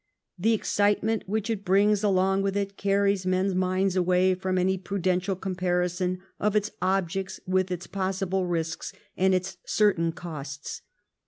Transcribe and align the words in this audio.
The 0.39 0.53
excitement 0.53 1.25
which 1.29 1.47
it 1.51 1.63
brings 1.63 2.03
along 2.03 2.41
with 2.41 2.57
it 2.57 2.75
carries 2.75 3.27
men's 3.27 3.53
minds 3.53 3.95
away 3.95 4.33
from 4.33 4.57
any 4.57 4.75
pru 4.75 4.99
dential 4.99 5.39
comparison 5.39 6.17
of 6.39 6.55
its 6.55 6.71
objects, 6.81 7.39
with 7.45 7.69
its 7.69 7.85
possible 7.85 8.47
risks 8.47 8.93
and 9.15 9.35
its 9.35 9.57
certain 9.63 10.11
costs. 10.11 10.81